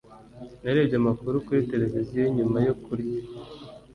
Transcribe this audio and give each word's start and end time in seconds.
Narebye 0.61 0.95
amakuru 1.01 1.35
kuri 1.45 1.67
televiziyo 1.71 2.21
nyuma 2.37 2.57
yo 2.67 2.73
kurya. 2.83 3.21